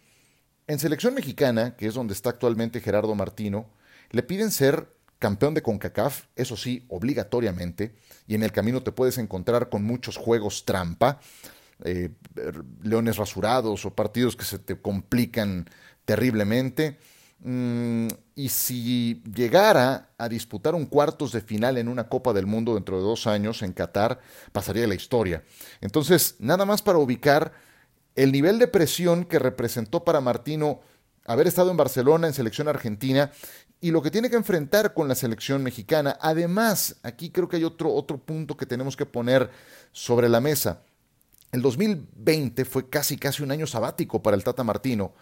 En 0.67 0.77
selección 0.77 1.15
mexicana, 1.15 1.75
que 1.75 1.87
es 1.87 1.95
donde 1.95 2.13
está 2.13 2.29
actualmente 2.29 2.79
Gerardo 2.79 3.15
Martino, 3.15 3.67
le 4.11 4.21
piden 4.21 4.51
ser 4.51 4.87
campeón 5.21 5.53
de 5.53 5.61
CONCACAF, 5.61 6.25
eso 6.35 6.57
sí, 6.57 6.83
obligatoriamente, 6.89 7.93
y 8.25 8.33
en 8.33 8.41
el 8.41 8.51
camino 8.51 8.81
te 8.81 8.91
puedes 8.91 9.19
encontrar 9.19 9.69
con 9.69 9.83
muchos 9.83 10.17
juegos 10.17 10.65
trampa, 10.65 11.19
eh, 11.83 12.09
leones 12.81 13.17
rasurados 13.17 13.85
o 13.85 13.93
partidos 13.93 14.35
que 14.35 14.45
se 14.45 14.57
te 14.57 14.81
complican 14.81 15.69
terriblemente. 16.05 16.97
Mm, 17.39 18.07
y 18.35 18.49
si 18.49 19.21
llegara 19.31 20.09
a 20.17 20.27
disputar 20.27 20.73
un 20.73 20.87
cuartos 20.87 21.31
de 21.31 21.41
final 21.41 21.77
en 21.77 21.87
una 21.87 22.09
Copa 22.09 22.33
del 22.33 22.47
Mundo 22.47 22.73
dentro 22.73 22.97
de 22.97 23.03
dos 23.03 23.27
años 23.27 23.61
en 23.61 23.73
Qatar, 23.73 24.19
pasaría 24.51 24.87
la 24.87 24.95
historia. 24.95 25.43
Entonces, 25.81 26.35
nada 26.39 26.65
más 26.65 26.81
para 26.81 26.97
ubicar 26.97 27.53
el 28.15 28.31
nivel 28.31 28.57
de 28.57 28.67
presión 28.67 29.25
que 29.25 29.37
representó 29.37 30.03
para 30.03 30.19
Martino 30.19 30.81
haber 31.31 31.47
estado 31.47 31.71
en 31.71 31.77
Barcelona, 31.77 32.27
en 32.27 32.33
selección 32.33 32.67
argentina, 32.67 33.31
y 33.79 33.91
lo 33.91 34.01
que 34.01 34.11
tiene 34.11 34.29
que 34.29 34.35
enfrentar 34.35 34.93
con 34.93 35.07
la 35.07 35.15
selección 35.15 35.63
mexicana. 35.63 36.17
Además, 36.21 36.97
aquí 37.03 37.31
creo 37.31 37.49
que 37.49 37.57
hay 37.57 37.63
otro, 37.63 37.93
otro 37.93 38.17
punto 38.17 38.55
que 38.55 38.65
tenemos 38.65 38.95
que 38.95 39.05
poner 39.05 39.49
sobre 39.91 40.29
la 40.29 40.39
mesa. 40.39 40.83
El 41.51 41.61
2020 41.61 42.63
fue 42.65 42.89
casi 42.89 43.17
casi 43.17 43.43
un 43.43 43.51
año 43.51 43.67
sabático 43.67 44.21
para 44.21 44.37
el 44.37 44.43
Tata 44.43 44.63
Martino. 44.63 45.13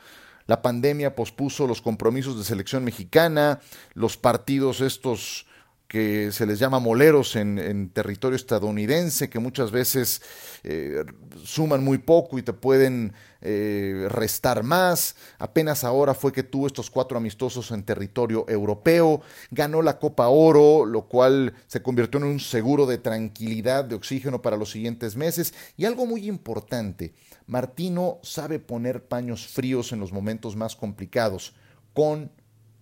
La 0.46 0.62
pandemia 0.62 1.16
pospuso 1.16 1.68
los 1.68 1.82
compromisos 1.82 2.38
de 2.38 2.44
selección 2.44 2.84
mexicana, 2.84 3.60
los 3.94 4.18
partidos 4.18 4.82
estos 4.82 5.46
que 5.89 6.31
se 6.31 6.46
les 6.46 6.60
llama 6.60 6.77
moleros 6.79 7.36
en, 7.36 7.89
territorio 7.89 8.36
estadounidense, 8.36 9.27
que 9.27 9.39
muchas 9.39 9.72
veces 9.72 10.22
eh, 10.63 11.03
suman 11.43 11.84
muy 11.84 11.98
poco 11.98 12.38
y 12.38 12.43
te 12.43 12.53
pueden 12.53 13.12
eh, 13.41 14.05
restar 14.08 14.62
más. 14.62 15.15
Apenas 15.39 15.84
ahora 15.84 16.13
fue 16.13 16.31
que 16.31 16.43
tuvo 16.43 16.67
estos 16.67 16.91
cuatro 16.91 17.17
amistosos 17.17 17.72
en 17.72 17.81
territorio 17.81 18.46
europeo, 18.48 19.22
ganó 19.50 19.81
la 19.81 19.98
Copa 19.98 20.27
Oro, 20.27 20.86
lo 20.86 21.08
cual 21.08 21.55
se 21.65 21.81
convirtió 21.81 22.19
en 22.19 22.27
un 22.27 22.39
seguro 22.39 22.86
de 22.86 23.00
tranquilidad, 23.00 23.84
de 23.84 23.96
oxígeno 23.96 24.43
para 24.43 24.58
los 24.58 24.69
siguientes 24.69 25.15
meses. 25.15 25.55
Y 25.75 25.86
algo 25.86 26.05
muy 26.05 26.27
importante, 26.27 27.15
Martino 27.48 28.19
sabe 28.22 28.60
poner 28.60 29.05
paños 29.05 29.48
fríos 29.48 29.91
en 29.91 30.00
los 30.00 30.13
momentos 30.13 30.55
más 30.55 30.75
complicados, 30.75 31.55
con 31.93 32.31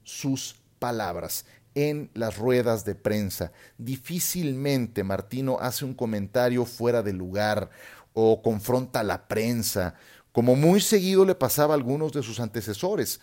sus 0.03 0.57
palabras 0.79 1.45
en 1.77 2.09
las 2.15 2.37
ruedas 2.37 2.85
de 2.85 2.95
prensa. 2.95 3.51
Difícilmente 3.77 5.03
Martino 5.03 5.59
hace 5.61 5.85
un 5.85 5.93
comentario 5.93 6.65
fuera 6.65 7.03
de 7.03 7.13
lugar 7.13 7.69
o 8.13 8.41
confronta 8.41 9.01
a 9.01 9.03
la 9.03 9.27
prensa, 9.27 9.93
como 10.31 10.55
muy 10.55 10.81
seguido 10.81 11.23
le 11.23 11.35
pasaba 11.35 11.75
a 11.75 11.77
algunos 11.77 12.13
de 12.13 12.23
sus 12.23 12.39
antecesores. 12.39 13.19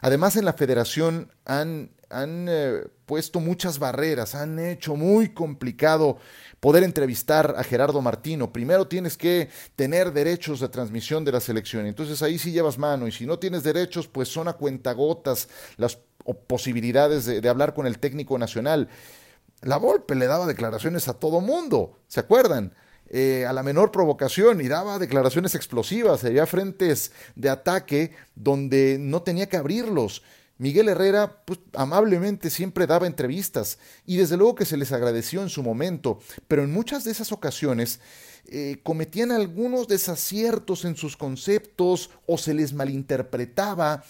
Además, 0.00 0.34
en 0.34 0.44
la 0.44 0.52
federación 0.52 1.30
han, 1.44 1.92
han 2.10 2.46
eh, 2.48 2.82
puesto 3.06 3.38
muchas 3.38 3.78
barreras, 3.78 4.34
han 4.34 4.58
hecho 4.58 4.96
muy 4.96 5.28
complicado 5.28 6.18
poder 6.58 6.82
entrevistar 6.82 7.54
a 7.56 7.62
Gerardo 7.62 8.00
Martino. 8.00 8.52
Primero 8.52 8.88
tienes 8.88 9.16
que 9.16 9.48
tener 9.76 10.12
derechos 10.12 10.58
de 10.58 10.68
transmisión 10.68 11.24
de 11.24 11.30
la 11.30 11.40
selección, 11.40 11.86
entonces 11.86 12.20
ahí 12.20 12.36
sí 12.36 12.50
llevas 12.50 12.78
mano, 12.78 13.06
y 13.06 13.12
si 13.12 13.26
no 13.26 13.38
tienes 13.38 13.62
derechos, 13.62 14.08
pues 14.08 14.28
son 14.28 14.48
a 14.48 14.54
cuentagotas 14.54 15.48
las 15.76 15.98
o 16.24 16.34
posibilidades 16.34 17.26
de, 17.26 17.48
hablar 17.48 17.74
con 17.74 17.86
el 17.86 17.98
técnico 17.98 18.38
nacional. 18.38 18.88
La 19.60 19.76
Volpe 19.76 20.14
le 20.14 20.26
daba 20.26 20.46
declaraciones 20.46 21.08
a 21.08 21.14
todo 21.14 21.40
mundo, 21.40 21.98
¿se 22.08 22.20
acuerdan? 22.20 22.74
Eh, 23.08 23.44
a 23.46 23.52
la 23.52 23.62
menor 23.62 23.92
provocación 23.92 24.60
y 24.60 24.68
daba 24.68 24.98
declaraciones 24.98 25.54
explosivas, 25.54 26.24
había 26.24 26.46
frentes 26.46 27.12
de 27.34 27.50
ataque 27.50 28.12
donde 28.34 28.96
no 28.98 29.22
tenía 29.22 29.48
que 29.48 29.58
abrirlos. 29.58 30.22
Miguel 30.58 30.88
Herrera, 30.88 31.42
pues, 31.44 31.58
amablemente 31.74 32.48
siempre 32.48 32.86
daba 32.86 33.06
entrevistas 33.06 33.78
y 34.06 34.16
desde 34.16 34.36
luego 34.36 34.54
que 34.54 34.64
se 34.64 34.76
les 34.76 34.92
agradeció 34.92 35.42
en 35.42 35.48
su 35.48 35.62
momento, 35.62 36.20
pero 36.46 36.62
en 36.62 36.72
muchas 36.72 37.04
de 37.04 37.10
esas 37.10 37.32
ocasiones 37.32 38.00
eh, 38.46 38.78
cometían 38.82 39.30
algunos 39.30 39.88
desaciertos 39.88 40.84
en 40.84 40.96
sus 40.96 41.16
conceptos 41.16 42.10
o 42.26 42.38
se 42.38 42.54
les 42.54 42.72
malinterpretaba 42.72 44.04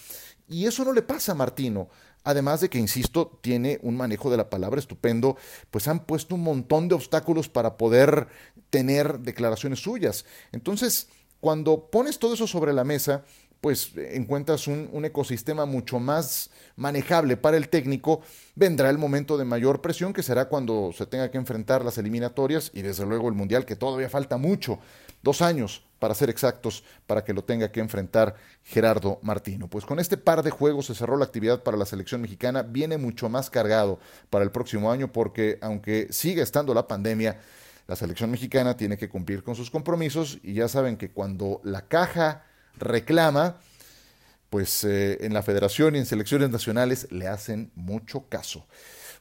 y 0.49 0.67
eso 0.67 0.85
no 0.85 0.93
le 0.93 1.03
pasa 1.03 1.33
a 1.33 1.37
Martino. 1.37 1.89
Además 2.25 2.61
de 2.61 2.71
que, 2.71 2.79
insisto, 2.79 3.39
tiene 3.43 3.81
un 3.83 3.97
manejo 3.97 4.31
de 4.31 4.37
la 4.37 4.49
palabra 4.49 4.79
estupendo, 4.79 5.37
pues 5.71 5.89
han 5.89 6.05
puesto 6.05 6.37
un 6.37 6.43
montón 6.43 6.89
de 6.89 6.95
obstáculos 6.95 7.49
para 7.49 7.77
poder 7.77 8.29
tener 8.71 9.19
declaraciones 9.21 9.81
suyas. 9.81 10.25
Entonces, 10.53 11.09
cuando 11.41 11.91
pones 11.91 12.21
todo 12.21 12.35
eso 12.35 12.47
sobre 12.47 12.73
la 12.73 12.85
mesa, 12.85 13.25
pues 13.61 13.93
encuentras 13.97 14.69
un, 14.69 14.89
un, 14.93 15.05
ecosistema 15.05 15.67
mucho 15.67 16.01
más 16.01 16.51
manejable 16.77 17.37
para 17.37 17.57
el 17.57 17.69
técnico, 17.69 18.21
vendrá 18.55 18.91
el 18.91 18.99
momento 18.99 19.37
de 19.37 19.45
mayor 19.45 19.81
presión, 19.81 20.13
que 20.13 20.23
será 20.23 20.49
cuando 20.49 20.93
se 20.93 21.07
tenga 21.07 21.31
que 21.31 21.39
enfrentar 21.39 21.85
las 21.85 21.99
eliminatorias 21.99 22.71
y 22.75 22.83
desde 22.83 23.07
luego 23.07 23.29
el 23.29 23.35
Mundial, 23.35 23.65
que 23.65 23.77
todavía 23.77 24.09
falta 24.09 24.37
mucho, 24.37 24.79
dos 25.23 25.43
años 25.43 25.85
para 26.03 26.17
ser 26.17 26.31
exactos, 26.31 26.83
para 27.07 27.23
que 27.23 27.33
lo 27.33 27.45
tenga 27.45 27.71
que 27.71 27.79
enfrentar 27.79 28.35
Gerardo 28.65 29.21
Martino. 29.23 29.69
Pues 29.69 29.85
con 29.87 30.01
este 30.01 30.17
par 30.17 30.43
de 30.43 30.51
juegos 30.51 30.87
se 30.87 30.97
cerró 30.97 31.17
la 31.17 31.27
actividad 31.27 31.63
para 31.63 31.77
la 31.77 31.87
selección 31.87 32.21
mexicana, 32.21 32.63
viene 32.65 32.99
mucho 32.99 33.29
más 33.29 33.51
cargado 33.51 34.01
para 34.29 34.45
el 34.45 34.51
próximo 34.51 34.91
año 34.91 35.13
porque 35.13 35.61
aunque 35.63 36.09
siga 36.11 36.43
estando 36.43 36.75
la 36.75 36.89
pandemia, 36.89 37.39
la 37.87 37.95
selección 37.95 38.33
mexicana 38.33 38.77
tiene 38.77 38.97
que 38.97 39.09
cumplir 39.09 39.45
con 39.45 39.55
sus 39.55 39.71
compromisos 39.71 40.41
y 40.43 40.55
ya 40.55 40.67
saben 40.67 40.97
que 40.97 41.13
cuando 41.13 41.61
la 41.63 41.83
caja 41.83 42.47
reclama, 42.77 43.59
pues 44.51 44.83
eh, 44.83 45.25
en 45.25 45.33
la 45.33 45.45
federación 45.45 45.95
y 45.95 45.99
en 45.99 46.07
selecciones 46.07 46.51
nacionales 46.51 47.07
le 47.13 47.29
hacen 47.29 47.71
mucho 47.77 48.29
caso. 48.29 48.67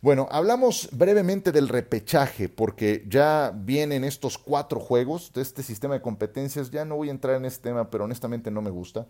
Bueno, 0.04 0.28
hablamos 0.32 0.90
brevemente 0.92 1.52
del 1.52 1.70
repechaje, 1.70 2.50
porque 2.50 3.06
ya 3.08 3.54
vienen 3.56 4.04
estos 4.04 4.40
cuatro 4.40 4.80
juegos 4.80 5.32
de 5.32 5.44
este 5.44 5.62
sistema 5.62 5.94
de 5.94 6.02
competencias. 6.02 6.72
Ya 6.72 6.86
no 6.86 6.96
voy 6.96 7.10
a 7.10 7.12
entrar 7.12 7.36
en 7.36 7.46
este 7.46 7.70
tema, 7.70 7.92
pero 7.92 8.06
honestamente 8.06 8.50
no 8.50 8.64
me 8.64 8.72
gusta. 8.72 9.06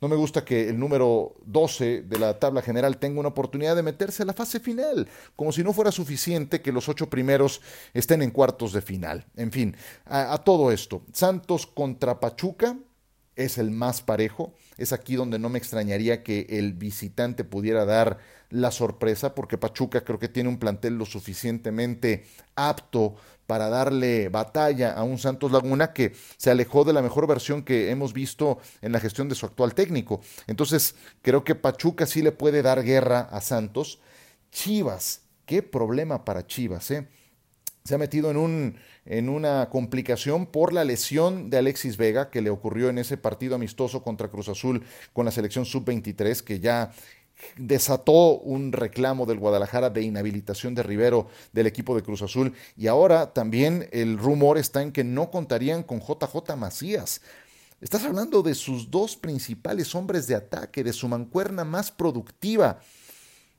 No 0.00 0.08
me 0.08 0.16
gusta 0.16 0.44
que 0.44 0.68
el 0.68 0.80
número 0.80 1.36
12 1.46 2.02
de 2.02 2.18
la 2.18 2.40
tabla 2.40 2.60
general 2.60 2.96
tenga 2.96 3.20
una 3.20 3.28
oportunidad 3.28 3.76
de 3.76 3.84
meterse 3.84 4.24
a 4.24 4.26
la 4.26 4.32
fase 4.32 4.58
final, 4.58 5.06
como 5.36 5.52
si 5.52 5.62
no 5.62 5.72
fuera 5.72 5.92
suficiente 5.92 6.60
que 6.60 6.72
los 6.72 6.88
ocho 6.88 7.08
primeros 7.08 7.60
estén 7.94 8.20
en 8.20 8.32
cuartos 8.32 8.72
de 8.72 8.82
final. 8.82 9.24
En 9.36 9.52
fin, 9.52 9.76
a, 10.06 10.34
a 10.34 10.38
todo 10.38 10.72
esto. 10.72 11.02
Santos 11.12 11.68
contra 11.68 12.18
Pachuca 12.18 12.76
es 13.36 13.58
el 13.58 13.70
más 13.70 14.02
parejo. 14.02 14.54
Es 14.76 14.92
aquí 14.92 15.16
donde 15.16 15.38
no 15.38 15.48
me 15.48 15.58
extrañaría 15.58 16.22
que 16.22 16.46
el 16.50 16.74
visitante 16.74 17.44
pudiera 17.44 17.84
dar 17.84 18.18
la 18.50 18.70
sorpresa, 18.70 19.34
porque 19.34 19.58
Pachuca 19.58 20.04
creo 20.04 20.18
que 20.18 20.28
tiene 20.28 20.48
un 20.48 20.58
plantel 20.58 20.96
lo 20.96 21.06
suficientemente 21.06 22.24
apto 22.54 23.16
para 23.46 23.68
darle 23.68 24.28
batalla 24.28 24.92
a 24.92 25.02
un 25.02 25.18
Santos 25.18 25.52
Laguna 25.52 25.92
que 25.92 26.12
se 26.36 26.50
alejó 26.50 26.84
de 26.84 26.92
la 26.92 27.02
mejor 27.02 27.26
versión 27.26 27.62
que 27.62 27.90
hemos 27.90 28.12
visto 28.12 28.58
en 28.80 28.92
la 28.92 29.00
gestión 29.00 29.28
de 29.28 29.34
su 29.34 29.46
actual 29.46 29.74
técnico. 29.74 30.20
Entonces, 30.46 30.94
creo 31.22 31.44
que 31.44 31.54
Pachuca 31.54 32.06
sí 32.06 32.22
le 32.22 32.32
puede 32.32 32.62
dar 32.62 32.82
guerra 32.82 33.20
a 33.20 33.40
Santos. 33.40 34.00
Chivas, 34.50 35.22
qué 35.46 35.62
problema 35.62 36.24
para 36.24 36.46
Chivas, 36.46 36.90
¿eh? 36.90 37.08
Se 37.84 37.94
ha 37.94 37.98
metido 37.98 38.30
en, 38.30 38.36
un, 38.36 38.76
en 39.04 39.28
una 39.28 39.68
complicación 39.70 40.46
por 40.46 40.72
la 40.72 40.84
lesión 40.84 41.50
de 41.50 41.58
Alexis 41.58 41.96
Vega 41.96 42.30
que 42.30 42.42
le 42.42 42.50
ocurrió 42.50 42.88
en 42.88 42.98
ese 42.98 43.16
partido 43.16 43.56
amistoso 43.56 44.02
contra 44.02 44.28
Cruz 44.28 44.48
Azul 44.48 44.84
con 45.12 45.24
la 45.24 45.32
selección 45.32 45.64
sub-23, 45.64 46.42
que 46.42 46.60
ya 46.60 46.92
desató 47.56 48.38
un 48.38 48.72
reclamo 48.72 49.26
del 49.26 49.38
Guadalajara 49.38 49.90
de 49.90 50.02
inhabilitación 50.02 50.74
de 50.74 50.82
Rivero 50.82 51.28
del 51.52 51.66
equipo 51.66 51.94
de 51.94 52.02
Cruz 52.02 52.22
Azul 52.22 52.54
y 52.76 52.86
ahora 52.86 53.32
también 53.32 53.88
el 53.92 54.18
rumor 54.18 54.58
está 54.58 54.82
en 54.82 54.92
que 54.92 55.04
no 55.04 55.30
contarían 55.30 55.82
con 55.82 56.00
JJ 56.00 56.56
Macías. 56.56 57.20
Estás 57.80 58.04
hablando 58.04 58.42
de 58.42 58.54
sus 58.54 58.90
dos 58.90 59.16
principales 59.16 59.94
hombres 59.96 60.28
de 60.28 60.36
ataque, 60.36 60.84
de 60.84 60.92
su 60.92 61.08
mancuerna 61.08 61.64
más 61.64 61.90
productiva. 61.90 62.78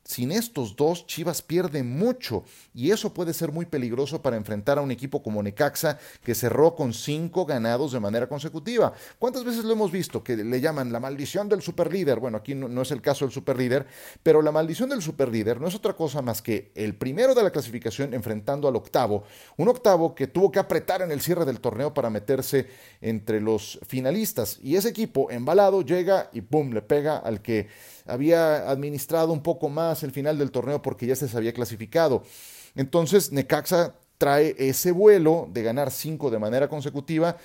Sin 0.06 0.34
estos 0.34 0.76
dos, 0.76 1.08
Chivas 1.08 1.42
pierde 1.42 1.82
mucho 1.82 2.44
y 2.74 2.92
eso 2.92 3.14
puede 3.14 3.34
ser 3.34 3.54
muy 3.54 3.66
peligroso 3.66 4.22
para 4.22 4.36
enfrentar 4.36 4.78
a 4.78 4.82
un 4.82 4.92
equipo 4.92 5.24
como 5.24 5.42
Necaxa 5.42 5.98
que 6.24 6.36
cerró 6.36 6.76
con 6.76 6.94
cinco 6.94 7.46
ganados 7.46 7.94
de 7.94 8.02
manera 8.02 8.28
consecutiva. 8.28 8.94
¿Cuántas 9.18 9.46
veces 9.46 9.64
lo 9.64 9.72
hemos 9.72 9.92
visto 9.92 10.22
que 10.22 10.36
le 10.36 10.60
llaman 10.60 10.92
la 10.92 11.00
maldición 11.00 11.48
del 11.48 11.62
superlíder? 11.62 12.20
Bueno, 12.20 12.38
aquí 12.38 12.54
no, 12.54 12.82
es 12.82 12.92
el 12.92 13.02
caso 13.02 13.24
del 13.24 13.34
superlíder, 13.34 13.88
pero 14.22 14.42
la 14.42 14.52
maldición 14.52 14.90
del 14.90 15.02
superlíder 15.02 15.62
no 15.62 15.68
es 15.68 15.76
otra 15.76 15.94
cosa 15.94 16.22
más 16.22 16.42
que 16.42 16.72
el 16.76 16.96
primero 16.96 17.34
de 17.34 17.44
la 17.44 17.52
clasificación 17.52 18.14
enfrentando 18.14 18.68
al 18.68 18.76
octavo, 18.76 19.24
un 19.56 19.70
octavo 19.70 20.14
que 20.14 20.28
tuvo 20.28 20.52
que 20.52 20.60
apretar 20.60 21.02
en 21.02 21.12
el 21.12 21.22
cierre 21.22 21.46
del 21.46 21.62
torneo 21.62 21.94
para 21.94 22.10
meterse 22.10 22.68
entre 23.00 23.40
los 23.40 23.80
finalistas 23.88 24.60
y 24.62 24.76
ese 24.76 24.90
equipo 24.90 25.32
embalado 25.32 25.82
llega 25.82 26.30
y 26.34 26.42
¡pum! 26.42 26.72
le 26.74 26.82
pega 26.82 27.18
al 27.18 27.42
que 27.42 27.68
había 28.06 28.70
administrado 28.70 29.32
un 29.34 29.42
poco 29.42 29.70
más 29.70 30.04
el 30.04 30.12
final 30.12 30.38
del 30.38 30.52
torneo 30.52 30.82
porque 30.82 31.06
ya 31.06 31.16
se 31.16 31.36
había 31.38 31.54
clasificado. 31.54 32.24
Entonces 32.76 33.32
Necaxa 33.32 33.96
trae 34.18 34.56
ese 34.58 34.92
vuelo 34.92 35.50
de 35.52 35.64
ganar 35.64 35.92
cinco 35.92 36.30
de 36.30 36.40
manera 36.40 36.68
consecutiva. 36.68 37.38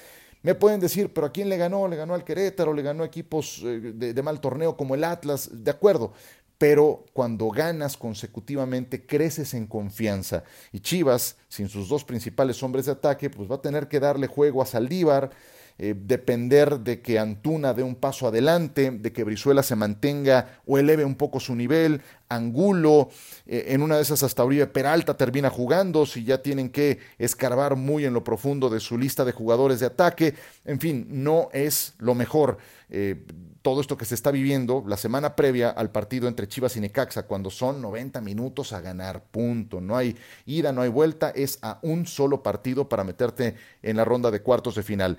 Me 0.43 0.55
pueden 0.55 0.81
decir, 0.81 1.13
pero 1.13 1.27
¿a 1.27 1.33
quién 1.33 1.49
le 1.49 1.57
ganó? 1.57 1.89
Le 1.89 1.97
ganó 1.97 2.15
al 2.15 2.25
Querétaro, 2.25 2.73
le 2.73 2.83
ganó 2.83 3.03
a 3.03 3.07
equipos 3.07 3.61
eh, 3.65 3.93
de, 3.95 4.15
de 4.15 4.23
mal 4.23 4.41
torneo 4.41 4.77
como 4.77 4.95
el 4.95 5.03
Atlas, 5.03 5.51
de 5.53 5.71
acuerdo, 5.71 6.13
pero 6.59 7.05
cuando 7.13 7.49
ganas 7.51 7.97
consecutivamente 7.97 9.07
creces 9.07 9.55
en 9.55 9.67
confianza. 9.67 10.45
Y 10.73 10.81
Chivas, 10.81 11.37
sin 11.49 11.69
sus 11.69 11.89
dos 11.89 12.05
principales 12.05 12.63
hombres 12.63 12.87
de 12.87 12.93
ataque, 12.93 13.31
pues 13.31 13.51
va 13.51 13.57
a 13.57 13.63
tener 13.63 13.89
que 13.89 14.01
darle 14.01 14.27
juego 14.27 14.63
a 14.63 14.67
Saldívar, 14.67 15.31
eh, 15.79 15.95
depender 15.97 16.81
de 16.81 17.01
que 17.01 17.19
Antuna 17.19 17.73
dé 17.73 17.85
un 17.85 17.95
paso 17.95 18.27
adelante, 18.27 18.91
de 18.91 19.13
que 19.13 19.23
Brizuela 19.23 19.63
se 19.63 19.77
mantenga 19.77 20.61
o 20.67 20.77
eleve 20.77 21.05
un 21.05 21.15
poco 21.15 21.39
su 21.39 21.55
nivel, 21.55 22.03
Angulo, 22.29 23.11
eh, 23.47 23.67
en 23.69 23.83
una 23.83 23.97
de 23.97 24.03
esas 24.03 24.23
hasta 24.23 24.45
Uribe 24.45 24.67
Peralta 24.67 25.17
termina 25.17 25.51
jugando, 25.51 26.05
si 26.05 26.25
ya 26.25 26.43
tienen 26.43 26.71
que 26.71 26.99
escarbar 27.19 27.77
muy 27.77 28.05
en 28.05 28.13
lo 28.13 28.25
profundo 28.25 28.69
de 28.69 28.81
su 28.81 28.99
lista 28.99 29.25
de 29.25 29.33
jugadores 29.33 29.81
de 29.81 29.87
ataque, 29.87 30.35
en 30.65 30.81
fin, 30.81 31.07
no 31.09 31.49
es 31.53 31.95
lo 31.99 32.15
mejor. 32.15 32.59
Eh, 32.91 33.25
todo 33.69 33.83
esto 33.83 33.99
que 33.99 34.07
se 34.07 34.15
está 34.15 34.31
viviendo 34.31 34.83
la 34.87 34.97
semana 34.97 35.37
previa 35.37 35.69
al 35.69 35.91
partido 35.91 36.27
entre 36.27 36.49
Chivas 36.49 36.75
y 36.79 36.81
Necaxa, 36.81 37.27
cuando 37.27 37.51
son 37.51 37.83
90 37.83 38.23
minutos 38.23 38.73
a 38.73 38.81
ganar, 38.81 39.25
punto. 39.25 39.79
No 39.83 39.95
hay 39.95 40.17
ida, 40.47 40.73
no 40.73 40.81
hay 40.81 40.89
vuelta, 40.89 41.29
es 41.29 41.59
a 41.61 41.79
un 41.83 42.07
solo 42.07 42.43
partido 42.43 42.89
para 42.89 43.05
meterte 43.05 43.57
en 43.83 43.99
la 43.99 44.07
ronda 44.07 44.31
de 44.31 44.41
cuartos 44.41 44.75
de 44.75 44.83
final. 44.83 45.19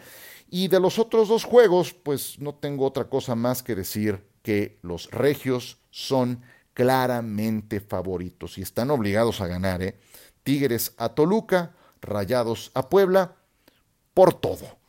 Y 0.50 0.68
de 0.68 0.80
los 0.80 0.98
otros 0.98 1.28
dos 1.28 1.44
juegos, 1.44 1.94
pues 1.94 2.40
no 2.40 2.56
tengo 2.56 2.88
otra 2.88 3.08
cosa 3.08 3.36
más 3.36 3.62
que 3.62 3.76
decir 3.76 4.26
que 4.42 4.80
los 4.82 5.12
regios 5.12 5.78
son 5.92 6.42
claramente 6.74 7.82
favoritos 7.82 8.58
y 8.58 8.64
están 8.64 8.90
obligados 8.90 9.42
a 9.42 9.48
ganar. 9.48 9.84
¿eh? 9.84 10.00
Tigres 10.42 10.96
a 10.98 11.10
Toluca, 11.10 11.76
Rayados 12.02 12.72
a 12.74 12.90
Puebla, 12.90 13.36
por 14.16 14.34
todo, 14.34 14.80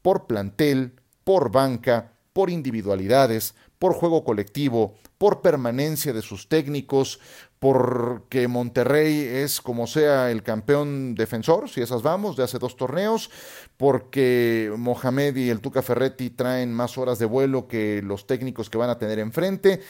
por 0.00 0.26
plantel, 0.26 0.94
por 1.22 1.52
banca, 1.52 2.14
por 2.40 2.48
individualidades, 2.48 3.54
por 3.78 3.92
juego 3.92 4.24
colectivo, 4.24 4.94
por 5.18 5.42
permanencia 5.42 6.14
de 6.14 6.22
sus 6.22 6.48
técnicos, 6.48 7.20
porque 7.60 8.48
Monterrey 8.48 9.20
es 9.20 9.60
como 9.60 9.86
sea 9.86 10.30
el 10.30 10.42
campeón 10.42 11.14
defensor, 11.14 11.68
si 11.68 11.82
esas 11.82 12.00
vamos, 12.00 12.34
de 12.34 12.42
hace 12.42 12.58
dos 12.58 12.74
torneos, 12.74 13.30
porque 13.76 14.72
Mohamed 14.78 15.36
y 15.36 15.50
el 15.50 15.60
Tuca 15.60 15.82
Ferretti 15.82 16.30
traen 16.30 16.72
más 16.72 16.96
horas 16.96 17.18
de 17.18 17.26
vuelo 17.26 17.68
que 17.68 18.00
los 18.02 18.26
técnicos 18.26 18.70
que 18.70 18.78
van 18.78 18.88
a 18.88 18.98
tener 18.98 19.18
enfrente. 19.18 19.82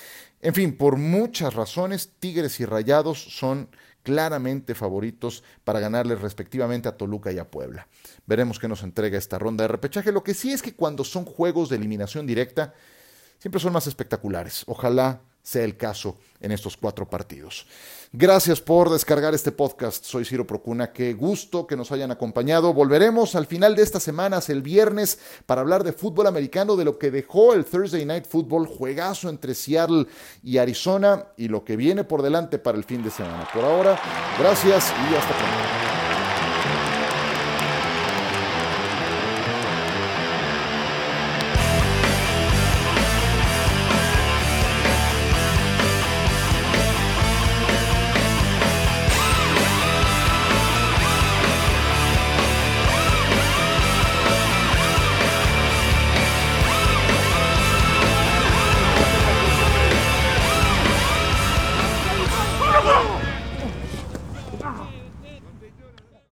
En 0.42 0.52
fin, 0.52 0.76
por 0.76 0.96
muchas 0.96 1.54
razones, 1.54 2.10
Tigres 2.18 2.58
y 2.58 2.64
Rayados 2.64 3.22
son 3.38 3.68
claramente 4.02 4.74
favoritos 4.74 5.44
para 5.62 5.78
ganarles 5.78 6.20
respectivamente 6.20 6.88
a 6.88 6.96
Toluca 6.96 7.30
y 7.30 7.38
a 7.38 7.52
Puebla. 7.52 7.86
Veremos 8.26 8.58
qué 8.58 8.66
nos 8.66 8.82
entrega 8.82 9.16
esta 9.16 9.38
ronda 9.38 9.62
de 9.62 9.68
repechaje. 9.68 10.10
Lo 10.10 10.24
que 10.24 10.34
sí 10.34 10.50
es 10.50 10.60
que 10.60 10.74
cuando 10.74 11.04
son 11.04 11.24
juegos 11.24 11.68
de 11.68 11.76
eliminación 11.76 12.26
directa, 12.26 12.74
siempre 13.38 13.60
son 13.60 13.72
más 13.72 13.86
espectaculares. 13.86 14.64
Ojalá 14.66 15.20
sea 15.42 15.64
el 15.64 15.76
caso 15.76 16.16
en 16.40 16.52
estos 16.52 16.76
cuatro 16.76 17.08
partidos. 17.08 17.66
Gracias 18.12 18.60
por 18.60 18.90
descargar 18.90 19.34
este 19.34 19.52
podcast. 19.52 20.04
Soy 20.04 20.24
Ciro 20.24 20.44
Procuna. 20.44 20.92
Qué 20.92 21.12
gusto 21.12 21.66
que 21.66 21.76
nos 21.76 21.92
hayan 21.92 22.10
acompañado. 22.10 22.74
Volveremos 22.74 23.36
al 23.36 23.46
final 23.46 23.76
de 23.76 23.82
estas 23.82 24.02
semanas, 24.02 24.50
el 24.50 24.62
viernes, 24.62 25.20
para 25.46 25.60
hablar 25.60 25.84
de 25.84 25.92
fútbol 25.92 26.26
americano, 26.26 26.74
de 26.74 26.84
lo 26.84 26.98
que 26.98 27.12
dejó 27.12 27.54
el 27.54 27.64
Thursday 27.64 28.04
Night 28.04 28.26
Football, 28.26 28.66
juegazo 28.66 29.28
entre 29.28 29.54
Seattle 29.54 30.06
y 30.42 30.58
Arizona 30.58 31.26
y 31.36 31.46
lo 31.46 31.64
que 31.64 31.76
viene 31.76 32.02
por 32.02 32.22
delante 32.22 32.58
para 32.58 32.78
el 32.78 32.84
fin 32.84 33.02
de 33.02 33.10
semana. 33.10 33.48
Por 33.54 33.64
ahora, 33.64 34.00
gracias 34.38 34.92
y 35.08 35.14
hasta 35.14 35.36
pronto. 35.36 35.99